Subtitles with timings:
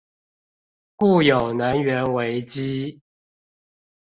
[0.95, 2.99] 故有能源危機